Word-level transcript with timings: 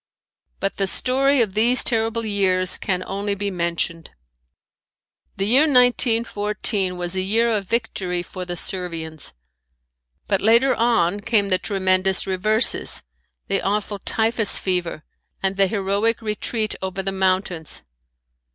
But 0.59 0.77
the 0.77 0.87
story 0.87 1.43
of 1.43 1.53
these 1.53 1.83
terrible 1.83 2.25
years 2.25 2.79
can 2.79 3.03
only 3.05 3.35
be 3.35 3.51
mentioned. 3.51 4.09
The 5.37 5.45
year 5.45 5.67
1914 5.67 6.97
was 6.97 7.15
a 7.15 7.21
year 7.21 7.51
of 7.51 7.67
victory 7.67 8.23
for 8.23 8.43
the 8.43 8.57
Servians. 8.57 9.35
But 10.25 10.41
later 10.41 10.73
on 10.73 11.19
came 11.19 11.49
the 11.49 11.59
tremendous 11.59 12.25
reverses, 12.25 13.03
the 13.47 13.61
awful 13.61 13.99
typhus 13.99 14.57
fever 14.57 15.03
and 15.43 15.55
the 15.55 15.67
heroic 15.67 16.19
retreat 16.19 16.73
over 16.81 17.03
the 17.03 17.11
mountains. 17.11 17.83